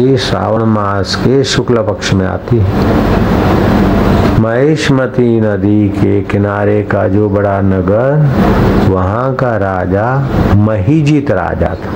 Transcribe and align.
एकादशी 0.00 0.16
श्रावण 0.16 0.62
मास 0.64 1.14
के 1.14 1.44
शुक्ल 1.44 1.82
पक्ष 1.82 2.12
में 2.12 2.26
आती 2.26 2.56
है। 2.56 2.66
महेशमती 4.40 5.40
नदी 5.40 5.88
के 5.88 6.20
किनारे 6.20 6.82
का 6.82 7.08
जो 7.08 7.28
बड़ा 7.28 7.60
नगर, 7.60 8.26
वहाँ 8.90 9.34
का 9.34 9.56
राजा 9.56 10.28
महीजित 10.56 11.30
राजा 11.30 11.74
था। 11.74 11.90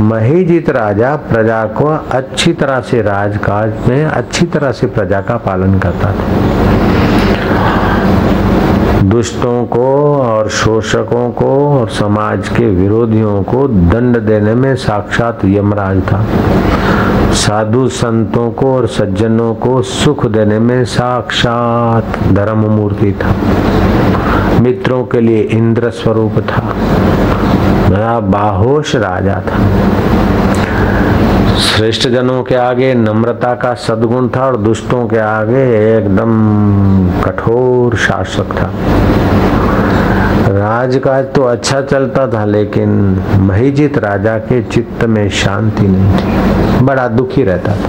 महीजित 0.00 0.70
राजा 0.70 1.16
प्रजा 1.16 1.64
को 1.64 1.86
अच्छी 2.10 2.52
तरह 2.52 2.80
से 2.80 3.02
राजकाज 3.02 3.72
में, 3.88 4.04
अच्छी 4.04 4.46
तरह 4.46 4.72
से 4.72 4.86
प्रजा 4.86 5.20
का 5.20 5.36
पालन 5.36 5.78
करता 5.78 6.12
था। 6.12 6.83
दुष्टों 9.04 9.66
को 9.66 10.16
और 10.16 10.48
शोषकों 10.48 11.30
को 11.30 11.80
और 11.80 11.88
समाज 11.88 12.48
के 12.48 12.66
विरोधियों 12.66 13.42
को 13.42 13.68
दंड 13.68 14.18
देने 14.18 14.54
में 14.54 14.76
साक्षात 14.76 15.44
यमराज 15.44 16.02
था। 16.12 16.24
साधु 17.32 17.88
संतों 17.88 18.50
को 18.50 18.76
और 18.76 18.86
सज्जनों 18.86 19.54
को 19.54 19.82
सुख 19.82 20.26
देने 20.26 20.58
में 20.58 20.84
साक्षात 20.84 22.18
धर्म 22.32 22.58
मूर्ति 22.58 23.12
था। 23.12 23.34
मित्रों 24.60 25.04
के 25.04 25.20
लिए 25.20 25.42
इंद्र 25.42 25.90
स्वरूप 25.90 26.38
था। 26.38 26.62
बड़ा 27.90 28.20
बाहोश 28.20 28.96
राजा 28.96 29.42
था। 29.46 29.58
श्रेष्ठ 31.58 32.08
जनों 32.08 32.42
के 32.42 32.54
आगे 32.54 32.94
नम्रता 32.94 33.54
का 33.54 33.74
सदगुण 33.74 34.28
था 34.28 34.46
और 34.46 34.56
दुष्टों 34.56 35.08
के 35.08 35.18
आगे 35.18 35.96
एकदम 35.96 37.20
कठोर 37.20 37.96
शासक 37.96 38.52
था। 38.52 38.70
राजकाज 40.48 41.24
तो 41.34 41.42
अच्छा 41.42 41.82
चलता 41.82 42.26
था, 42.26 42.44
लेकिन 42.44 43.22
महीजित 43.40 43.98
राजा 43.98 44.38
के 44.38 44.62
चित्त 44.62 45.04
में 45.04 45.30
शांति 45.30 45.88
नहीं 45.88 46.16
थी। 46.16 46.84
बड़ा 46.84 47.08
दुखी 47.08 47.42
रहता 47.42 47.72
था। 47.72 47.88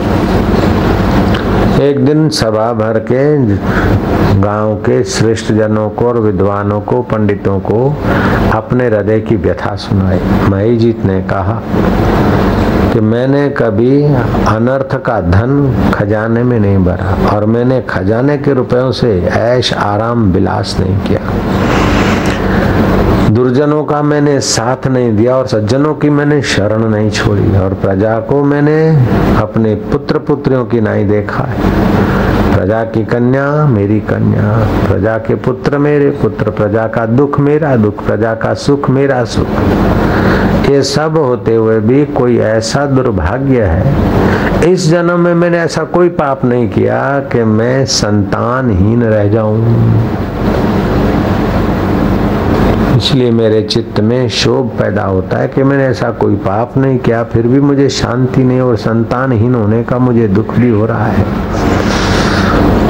एक 1.84 2.06
दिन 2.06 2.30
सभा 2.30 2.74
भर 2.74 3.06
के 3.12 3.38
गाँव 4.42 4.76
के 4.76 5.04
श्रेष्ठ 5.04 5.52
जनों 5.52 5.90
को 5.90 6.08
और 6.08 6.20
विद्वानों 6.20 6.82
को, 6.82 7.02
पंडितों 7.02 7.60
को 7.60 7.96
अपने 8.54 8.88
हृदय 8.88 9.20
की 9.20 9.36
व्यथा 9.36 9.76
सुनाई। 9.76 10.20
महीजीत 10.50 11.06
ने 11.06 11.22
कहा 11.22 11.62
कि 12.96 13.02
मैंने 13.02 13.50
कभी 13.50 14.04
अनर्थ 14.48 14.96
का 15.06 15.20
धन 15.22 15.92
खजाने 15.94 16.44
में 16.44 16.60
नहीं 16.60 16.78
भरा 16.78 17.36
और 17.36 17.46
मैंने 17.46 17.82
खजाने 17.82 18.38
के 18.38 18.54
रुपयों 18.54 18.92
से 18.92 19.10
ऐश 19.22 19.74
आराम 19.74 20.32
विलास 20.32 20.76
नहीं 20.80 20.96
किया। 21.00 21.20
दुर्जनों 23.30 23.84
का 23.84 24.02
मैंने 24.02 24.40
साथ 24.40 24.88
नहीं 24.88 25.16
दिया 25.16 25.36
और 25.36 25.48
सज्जनों 25.48 25.94
की 25.96 26.10
मैंने 26.10 26.42
शरण 26.42 26.86
नहीं 26.86 27.10
छोड़ी 27.10 27.58
और 27.58 27.74
प्रजा 27.74 28.20
को 28.20 28.44
मैंने 28.44 28.78
अपने 29.42 29.76
पुत्र 29.92 30.20
पुत्रियों 30.20 30.66
की 30.66 30.82
नहीं 30.82 31.08
देखा। 31.08 31.44
है 31.44 31.58
प्रजा 32.54 32.84
की 32.84 33.04
कन्या, 33.06 33.66
मेरी 33.66 34.00
कन्या। 34.00 34.52
प्रजा 34.88 35.18
के 35.18 35.36
पुत्र 35.36 35.78
मेरे, 35.78 36.10
पुत्र 36.12 36.50
प्रजा 36.50 36.88
का 36.88 37.06
दुख 37.06 37.40
मेरा, 37.40 37.76
दुख 37.76 38.06
प्रजा 38.06 38.34
का 38.34 38.54
सुख 38.54 38.90
मेरा 38.90 39.24
सुख। 39.26 40.70
ये 40.70 40.82
सब 40.84 41.18
होते 41.18 41.56
हुए 41.56 41.80
भी 41.80 42.06
कोई 42.06 42.38
ऐसा 42.38 42.86
दुर्भाग्य 42.86 43.64
है। 43.64 44.72
इस 44.72 44.90
जन्म 44.90 45.20
में 45.20 45.34
मैंने 45.34 45.58
ऐसा 45.60 45.84
कोई 45.84 46.10
पाप 46.10 46.46
नहीं 46.46 46.70
किया 46.70 47.20
कि 47.32 47.44
मैं 47.44 47.86
संतानहीन 47.86 49.04
रह 49.04 49.28
जाऊँ। 49.28 49.60
इसलिए 52.98 53.32
मेरे 53.32 53.62
चित्त 53.62 54.00
में 54.00 54.30
शोभ 54.30 54.70
पैदा 54.80 55.04
होता 55.04 55.38
है 55.38 55.48
कि 55.48 55.64
मैंने 55.64 55.86
ऐसा 55.86 56.10
कोई 56.12 56.36
पाप 56.36 56.78
नहीं 56.78 56.98
किया, 56.98 57.24
फिर 57.24 57.48
भी 57.48 57.60
मुझे 57.60 57.90
शांति 57.90 58.44
नहीं 58.44 58.60
और 58.62 58.76
संतानहीन 58.76 59.56
होने 59.56 59.84
का 59.84 60.00
मुझे 60.00 60.28
दुख 60.28 60.56
भी 60.56 60.70
हो 60.70 60.86
रहा 60.86 61.06
है। 61.06 61.26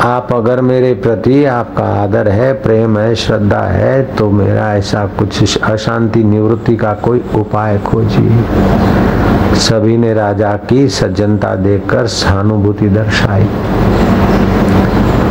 आप 0.05 0.33
अगर 0.33 0.59
मेरे 0.61 0.93
प्रति 0.93 1.43
आपका 1.45 1.83
आदर 2.01 2.27
है, 2.27 2.51
प्रेम 2.53 2.97
है, 2.97 3.13
श्रद्धा 3.15 3.61
है 3.61 4.15
तो 4.15 4.29
मेरा 4.31 4.65
ऐसा 4.75 5.05
कुछ 5.19 5.63
अशांति 5.63 6.23
निवृत्ति 6.23 6.75
का 6.75 6.93
कोई 6.93 7.23
उपाय 7.35 7.77
खोजिए। 7.77 9.55
सभी 9.59 9.97
ने 9.97 10.13
राजा 10.13 10.51
की 10.69 10.87
सज्जनता 10.89 11.55
देखकर 11.55 12.07
सहानुभूति 12.07 12.89
दर्शाई। 12.89 13.47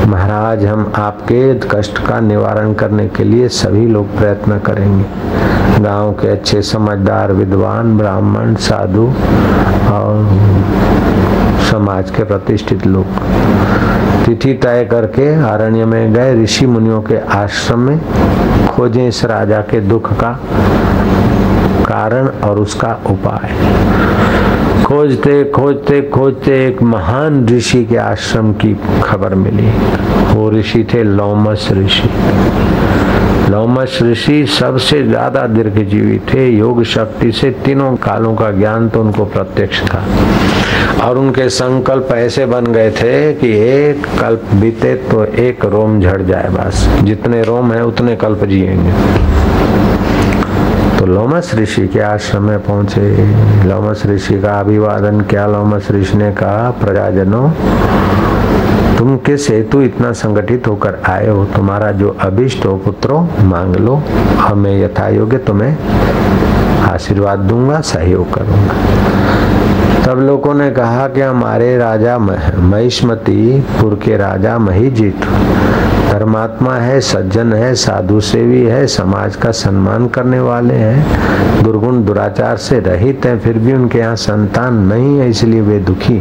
महाराज, 0.08 0.64
हम 0.64 0.92
आपके 0.96 1.54
कष्ट 1.70 1.98
का 2.06 2.20
निवारण 2.20 2.72
करने 2.74 3.06
के 3.08 3.24
लिए 3.24 3.48
सभी 3.48 3.86
लोग 3.86 4.16
प्रयत्न 4.18 4.58
करेंगे। 4.58 5.82
गाँव 5.82 6.12
के 6.12 6.28
अच्छे 6.28 6.62
समझदार, 6.62 7.32
विद्वान, 7.32 7.96
ब्राह्मण, 7.98 8.54
साधु 8.54 9.06
और 9.92 10.28
समाज 11.70 12.10
के 12.10 12.24
प्रतिष्ठित 12.24 12.86
लोग। 12.86 14.13
तिथि 14.24 14.52
तय 14.54 14.84
करके 14.90 15.26
अरण्य 15.44 15.84
में 15.84 16.12
गए। 16.12 16.34
ऋषि 16.42 16.66
मुनियों 16.66 17.00
के 17.02 17.16
आश्रम 17.16 17.78
में 17.78 18.00
खोजे 18.66 19.06
इस 19.08 19.24
राजा 19.24 19.60
के 19.60 19.80
दुख 19.80 20.12
का 20.12 20.30
कारण 21.86 22.28
और 22.44 22.58
उसका 22.58 22.92
उपाय। 23.06 23.52
खोजते 24.84 25.44
खोजते 25.44 26.00
खोजते 26.14 26.66
एक 26.66 26.82
महान 26.82 27.46
ऋषि 27.48 27.84
के 27.84 27.96
आश्रम 27.96 28.52
की 28.52 28.76
खबर 29.02 29.34
मिली। 29.34 29.68
वो 30.34 30.50
ऋषि 30.50 30.86
थे 30.94 31.02
लोमस 31.04 31.68
ऋषि। 31.72 32.08
लोमस 33.50 33.98
ऋषि 34.02 34.44
सबसे 34.50 35.02
ज़्यादा 35.02 35.46
दीर्घ 35.46 35.78
जीवी 35.80 36.18
थे। 36.28 36.46
योग 36.48 36.82
शक्ति 36.84 37.30
से 37.32 37.50
तीनों 37.64 37.94
कालों 37.96 38.34
का 38.34 38.50
ज्ञान 38.50 38.88
तो 38.88 39.00
उनको 39.00 39.24
प्रत्यक्ष 39.24 39.82
था। 39.84 40.02
और 41.04 41.18
उनके 41.18 41.48
संकल्प 41.48 42.08
ऐसे 42.12 42.46
बन 42.46 42.66
गए 42.66 42.90
थे 42.90 43.32
कि 43.34 43.50
एक 43.64 44.06
कल्प 44.20 44.44
बीते 44.54 44.94
तो 45.10 45.24
एक 45.24 45.64
रोम 45.64 46.00
झड़ 46.00 46.20
जाए 46.22 46.48
बस। 46.48 46.88
जितने 47.02 47.42
रोम 47.42 47.72
है, 47.72 47.84
उतने 47.86 48.16
कल्प 48.16 48.44
जिएँगे। 48.44 48.92
तो 50.98 51.06
लोमस 51.06 51.54
ऋषि 51.54 51.86
के 51.88 52.00
आश्रम 52.00 52.42
में 52.42 52.58
पहुँचे। 52.58 53.66
लोमस 53.68 54.02
ऋषि 54.06 54.40
का 54.40 54.58
अभिवादन 54.60 55.20
किया। 55.20 55.46
लोमस 55.46 55.90
ऋषि 55.90 56.16
ने 56.16 56.32
कहा, 56.32 56.70
प्रजाजनों 56.82 57.48
तुम 58.98 59.16
किस 59.16 59.50
हेतु 59.50 59.82
इतना 59.82 60.12
संगठित 60.12 60.66
होकर 60.66 61.02
आए 61.08 61.28
हो? 61.28 61.44
तुम्हारा 61.44 61.92
जो 61.92 62.16
अभिष्ट 62.20 62.66
हो, 62.66 62.76
पुत्रो, 62.76 63.28
मांग 63.40 63.76
लो। 63.76 64.02
हमें 64.38 64.84
यथा 64.84 65.08
योग्य 65.08 65.38
तुम्हें 65.38 65.76
आशीर्वाद 66.82 67.38
दूँगा, 67.38 67.80
सहयोग 67.80 68.34
करूँगा। 68.34 68.74
तब 70.06 70.18
लोगों 70.18 70.54
ने 70.54 70.70
कहा 70.70 71.06
कि 71.08 71.20
हमारे 71.20 71.76
राजा 71.78 72.18
महिष्मतीपुर 72.18 73.94
के 73.94 74.16
राजा 74.16 74.58
महीजीत। 74.58 75.24
धर्मात्मा 76.10 76.74
है, 76.74 77.00
सज्जन 77.00 77.52
है, 77.52 77.74
साधु 77.74 78.20
सेवी 78.20 78.62
है, 78.62 78.86
समाज 78.86 79.36
का 79.36 79.50
सम्मान 79.50 80.08
करने 80.08 80.40
वाले 80.40 80.74
हैं। 80.74 81.62
दुर्गुण 81.62 82.04
दुराचार 82.04 82.56
से 82.56 82.80
रहित 82.80 83.26
हैं, 83.26 83.38
फिर 83.40 83.58
भी 83.58 83.72
उनके 83.72 83.98
यहाँ 83.98 84.16
संतान 84.16 84.74
नहीं 84.82 85.18
है, 85.18 85.30
इसलिए 85.30 85.60
वे 85.60 85.78
दुखी। 85.78 86.18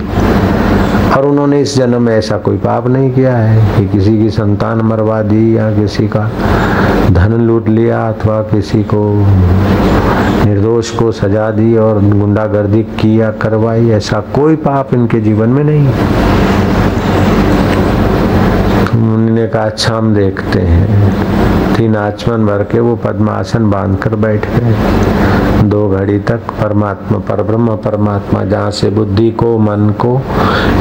और 1.17 1.25
उन्होंने 1.25 1.61
इस 1.61 1.77
जन्म 1.77 2.01
में 2.01 2.17
ऐसा 2.17 2.37
कोई 2.37 2.57
पाप 2.57 2.87
नहीं 2.87 3.11
किया 3.11 3.35
है 3.37 3.77
कि 3.77 3.87
किसी 3.87 4.17
की 4.17 4.29
संतान 4.29 4.81
मरवा 4.81 5.21
दी 5.21 5.57
या 5.57 5.69
किसी 5.71 6.07
का 6.07 6.29
धन 7.11 7.41
लूट 7.41 7.67
लिया 7.69 8.07
अथवा 8.07 8.41
किसी 8.41 8.83
को 8.83 9.03
निर्दोष 10.45 10.89
को 10.91 11.11
सजा 11.11 11.51
दी 11.51 11.75
और 11.77 11.99
गुंडागर्दी 12.01 12.83
की 12.83 13.21
या 13.21 13.31
करवाई, 13.31 13.89
ऐसा 13.89 14.19
कोई 14.19 14.55
पाप 14.55 14.93
इनके 14.93 15.19
जीवन 15.19 15.49
में 15.49 15.63
नहीं। 15.63 15.87
उन्होंने 18.93 19.47
कहा 19.47 19.63
अच्छा 19.63 19.95
हम 19.95 20.13
देखते 20.15 20.59
हैं। 20.59 21.32
तीन 21.77 21.95
आचमन 21.95 22.45
भर 22.45 22.63
के 22.63 22.79
वो 22.79 22.95
पद्मासन 22.95 23.69
बाँध 23.69 23.97
कर 23.97 24.15
बैठ 24.15 24.45
गए 24.45 24.75
दो 25.63 25.89
घड़ी 25.89 26.19
तक 26.19 26.37
परमात्मा 26.37 27.17
पर 27.17 27.43
ब्रह्म 27.43 27.75
परमात्मा, 27.75 28.43
जहाँ 28.43 28.71
से 28.71 28.89
बुद्धि 28.89 29.31
को, 29.31 29.57
मन 29.57 29.89
को, 29.89 30.21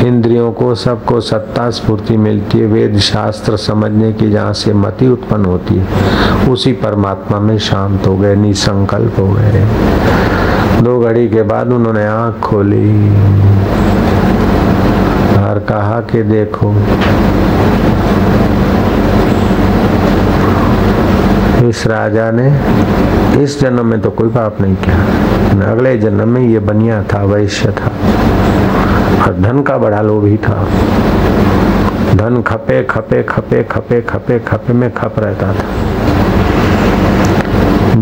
इंद्रियों 0.06 0.53
को, 0.53 0.75
सबको 0.75 1.21
सत्ता 1.21 1.71
स्फूर्ति 1.71 2.17
मिलती 2.17 2.59
है, 2.59 2.67
वेद 2.67 2.99
शास्त्र 2.99 3.56
समझने 3.56 4.12
की 4.12 4.31
जहाँ 4.31 4.53
से 4.53 4.75
मति 4.75 5.09
उत्पन्न 5.09 5.44
होती 5.44 5.75
है, 5.75 5.87
उसी 6.49 6.73
परमात्मा 6.73 7.41
में 7.41 7.59
शांत 7.59 8.06
हो 8.06 8.17
गए, 8.17 8.35
निसंकल्प 8.37 9.15
हो 9.19 9.29
गए। 9.29 9.67
दो 10.83 11.00
घड़ी 11.00 11.29
के 11.29 11.43
बाद 11.43 11.73
उन्होंने 11.73 12.06
आँख 12.06 12.41
खोली। 12.41 13.09
और 15.43 15.59
कहा 15.59 16.00
कि 16.00 16.23
देखो 16.23 16.75
इस 21.73 21.87
राजा 21.87 22.31
ने 22.31 22.47
इस 23.43 23.61
जन्म 23.61 23.87
में 23.87 24.01
तो 24.01 24.11
कोई 24.11 24.29
पाप 24.29 24.61
नहीं 24.61 24.75
किया। 24.77 25.71
अगले 25.71 25.97
जन्म 25.99 26.29
में 26.29 26.41
ये 26.43 26.59
बनिया 26.59 27.03
था, 27.03 27.23
वैश्य 27.25 27.71
था, 27.73 27.93
और 29.25 29.39
धन 29.41 29.63
का 29.63 29.79
बड़ा 29.79 30.01
लोभी 30.03 30.37
था। 30.37 30.57
धन 32.15 32.43
खपे 32.43 32.83
खपे 32.83 33.23
खपे 33.23 33.63
खपे 33.63 34.01
खपे 34.03 34.39
खपे 34.39 34.73
में 34.73 34.91
खप 34.95 35.15
रहता 35.19 35.53
था। 35.55 35.67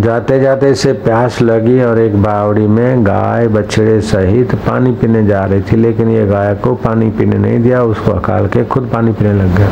जाते 0.00 0.38
जाते 0.41 0.69
इसे 0.70 0.93
प्यास 1.05 1.41
लगी 1.43 1.82
और 1.82 1.99
एक 1.99 2.14
बावड़ी 2.23 2.67
में 2.67 3.06
गाय 3.06 3.49
बछड़े 3.49 4.00
सहित 4.00 4.55
पानी 4.67 4.93
पीने 4.93 5.25
जा 5.26 5.44
रही 5.44 5.62
थी, 5.62 5.76
लेकिन 5.76 6.08
ये 6.08 6.26
गाय 6.26 6.55
को 6.55 6.75
पानी 6.75 7.08
पीने 7.11 7.38
नहीं 7.38 7.58
दिया, 7.62 7.82
उसको 7.82 8.12
अकाल 8.12 8.47
के 8.47 8.64
खुद 8.64 8.88
पानी 8.93 9.12
पीने 9.12 9.32
लग 9.32 9.56
गया। 9.56 9.69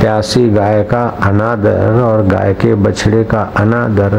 प्यासी 0.00 0.48
गाय 0.50 0.82
का 0.84 1.04
अनादर 1.22 2.00
और 2.02 2.26
गाय 2.26 2.54
के 2.54 2.74
बछड़े 2.76 3.22
का 3.24 3.42
अनादर 3.56 4.16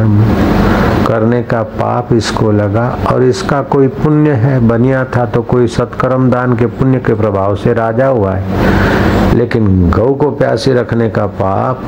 करने 1.08 1.42
का 1.44 1.64
पाप 1.76 2.14
इसको 2.14 2.52
लगा 2.52 2.88
और 3.12 3.24
इसका 3.24 3.62
कोई 3.64 3.88
पुण्य 3.88 4.32
है? 4.34 4.60
बनिया 4.68 5.04
था 5.16 5.26
तो 5.26 5.42
कोई 5.44 5.68
सत्कर्म 5.68 6.30
दान 6.32 6.56
के 6.56 6.66
पुण्य 6.68 7.00
के 7.00 7.14
प्रभाव 7.14 7.56
से 7.56 7.74
राजा 7.74 8.08
हुआ 8.08 8.34
है। 8.34 9.15
लेकिन 9.36 9.90
गौ 9.92 10.14
को 10.14 10.32
प्यासी 10.32 10.74
रखने 10.74 11.10
का 11.10 11.26
पाप 11.40 11.82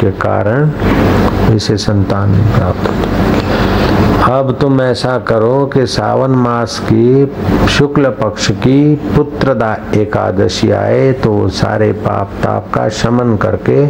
के 0.00 0.10
कारण 0.10 0.70
इसे 1.54 1.76
संतान 1.76 2.30
नहीं 2.30 2.54
प्राप्त 2.54 4.26
अब 4.30 4.56
तुम 4.60 4.80
ऐसा 4.82 5.18
करो 5.18 5.66
कि 5.66 5.86
सावन 5.86 6.30
मास 6.30 6.78
की 6.92 7.68
शुक्ल 7.68 8.08
पक्ष 8.20 8.50
की 8.50 8.94
पुत्रदा 9.16 9.72
एकादशी 9.94 10.70
आए 10.70 11.12
तो 11.12 11.48
सारे 11.48 11.92
पाप 12.06 12.32
ताप 12.42 12.70
का 12.74 12.88
शमन 12.98 13.36
करके 13.36 13.86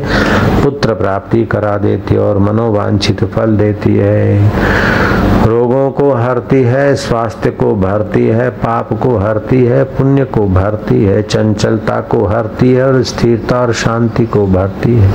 पुत्र 0.62 0.94
प्राप्ति 0.94 1.44
करा 1.46 1.76
देती 1.78 2.14
है 2.14 2.20
और 2.20 2.38
मनोवांछित 2.38 3.24
फल 3.24 3.56
देती 3.56 3.94
है। 3.96 4.50
रोगों 5.48 5.90
को 5.90 6.10
हरती 6.12 6.62
है, 6.62 6.94
स्वास्थ्य 6.94 7.50
को 7.50 7.74
भरती 7.74 8.26
है, 8.26 8.48
पाप 8.50 8.88
को 9.02 9.16
हरती 9.16 9.64
है, 9.64 9.84
पुण्य 9.84 10.24
को 10.24 10.46
भरती 10.48 11.04
है, 11.04 11.22
चंचलता 11.22 12.00
को 12.00 12.24
हरती 12.26 12.72
है 12.72 12.86
और 12.86 13.02
स्थिरता 13.02 13.60
और 13.60 13.72
शांति 13.72 14.26
को 14.26 14.46
भरती 14.46 14.94
है। 14.94 15.12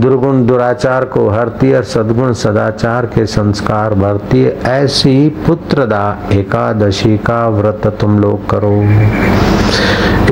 दुर्गुण 0.00 0.46
दुराचार 0.46 1.04
को 1.04 1.28
हरती 1.28 1.70
है 1.70 1.76
और 1.76 1.84
सदगुण 1.84 2.32
सदाचार 2.32 3.06
के 3.06 3.26
संस्कार 3.26 3.94
भरती 3.94 4.42
है। 4.42 4.58
ऐसी 4.64 5.28
पुत्रदा 5.46 6.16
एकादशी 6.32 7.18
का 7.18 7.48
व्रत 7.48 7.86
तुम 8.00 8.18
लोग 8.18 8.50
करो। 8.50 9.55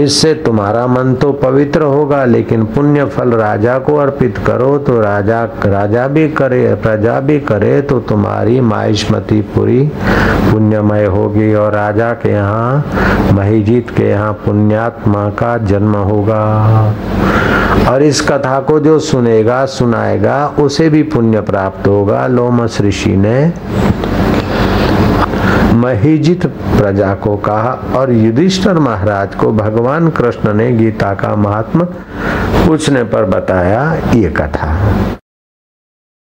इससे 0.00 0.32
तुम्हारा 0.34 0.86
मन 0.86 1.14
तो 1.14 1.30
पवित्र 1.32 1.82
होगा, 1.82 2.24
लेकिन 2.24 2.64
पुण्य 2.66 3.04
फल 3.06 3.32
राजा 3.32 3.78
को 3.78 3.96
अर्पित 3.96 4.38
करो 4.46 4.76
तो 4.78 5.00
राजा 5.00 5.42
राजा 5.64 6.06
भी 6.08 6.28
करे, 6.30 6.74
प्रजा 6.74 7.18
भी 7.20 7.38
करे 7.40 7.80
तो 7.82 7.98
तुम्हारी 8.00 8.60
माहिष्मति 8.62 9.40
पूरी 9.54 9.80
पुण्यमय 10.50 11.04
होगी। 11.06 11.52
और 11.54 11.72
राजा 11.72 12.12
के 12.12 12.30
यहाँ, 12.30 13.32
महिजीत 13.34 13.90
के 13.90 14.08
यहाँ 14.08 14.32
पुण्यात्मा 14.44 15.28
का 15.30 15.56
जन्म 15.66 15.94
होगा। 15.94 16.42
और 17.90 18.02
इस 18.02 18.20
कथा 18.20 18.58
को 18.60 18.78
जो 18.80 18.98
सुनेगा, 18.98 19.64
सुनाएगा, 19.66 20.46
उसे 20.58 20.88
भी 20.88 21.02
पुण्य 21.04 21.40
प्राप्त 21.42 21.88
होगा। 21.88 22.26
लोमस 22.26 22.80
ऋषि 22.80 23.16
ने 23.16 23.52
महिजित 25.74 26.46
प्रजा 26.46 27.14
को 27.14 27.36
कहा 27.36 27.72
और 27.96 28.12
युधिष्ठर 28.12 28.78
महाराज 28.78 29.34
को 29.34 29.52
भगवान 29.52 30.08
कृष्ण 30.10 30.54
ने 30.54 30.70
गीता 30.72 31.14
का 31.14 31.34
महात्मा 31.36 31.84
पूछने 32.66 33.04
पर 33.04 33.24
बताया 33.24 33.82
ये 34.14 34.30
कथा। 34.30 34.72